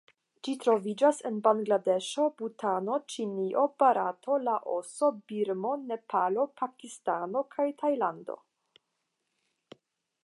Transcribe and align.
Ĝi 0.45 0.53
troviĝas 0.61 1.17
en 1.29 1.35
Bangladeŝo, 1.47 2.25
Butano, 2.39 2.95
Ĉinio, 3.15 3.67
Barato, 3.83 4.39
Laoso, 4.49 5.11
Birmo, 5.33 5.75
Nepalo, 5.93 6.49
Pakistano 6.63 7.47
kaj 7.57 7.69
Tajlando. 7.85 8.41